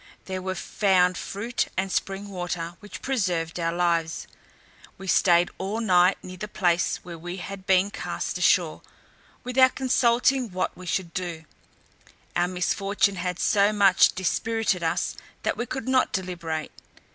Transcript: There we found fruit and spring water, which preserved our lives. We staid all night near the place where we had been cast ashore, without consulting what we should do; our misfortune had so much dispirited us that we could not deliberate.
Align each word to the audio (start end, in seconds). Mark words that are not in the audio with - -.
There 0.25 0.41
we 0.41 0.55
found 0.55 1.15
fruit 1.15 1.67
and 1.77 1.91
spring 1.91 2.27
water, 2.29 2.73
which 2.79 3.03
preserved 3.03 3.59
our 3.59 3.71
lives. 3.71 4.25
We 4.97 5.05
staid 5.05 5.51
all 5.59 5.79
night 5.79 6.17
near 6.23 6.37
the 6.37 6.47
place 6.47 6.97
where 7.03 7.19
we 7.19 7.37
had 7.37 7.67
been 7.67 7.91
cast 7.91 8.35
ashore, 8.39 8.81
without 9.43 9.75
consulting 9.75 10.51
what 10.51 10.75
we 10.75 10.87
should 10.87 11.13
do; 11.13 11.45
our 12.35 12.47
misfortune 12.47 13.17
had 13.17 13.37
so 13.37 13.71
much 13.71 14.13
dispirited 14.15 14.81
us 14.81 15.15
that 15.43 15.55
we 15.55 15.67
could 15.67 15.87
not 15.87 16.11
deliberate. 16.11 16.71